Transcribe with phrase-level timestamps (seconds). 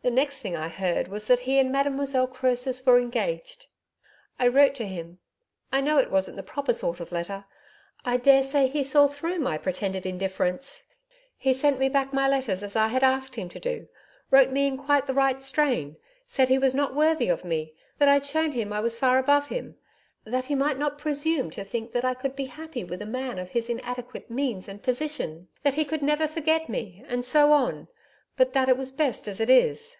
[0.00, 3.66] The next thing I heard was that he and Mademoiselle Croesus were engaged.
[4.38, 5.18] I wrote to him
[5.70, 7.44] I know it wasn't the proper sort of letter
[8.06, 10.84] I daresay he saw through my pretended indifference.
[11.36, 13.88] He sent me back my letters as I had asked him to do
[14.30, 18.08] wrote me in quite the right strain said he was not worthy of me that
[18.08, 19.76] I'd shewn him I was far above him
[20.24, 23.50] that he might not presume to think I could be happy with a man of
[23.50, 27.88] his inadequate means and position that he could never forget me and so on
[28.38, 29.96] but that it was best as it is.